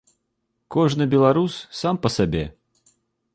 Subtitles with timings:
[0.75, 2.43] Кожны беларус сам па сабе.